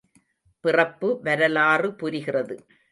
[0.65, 2.55] பிறப்பு வரலாறு புரிகிறது!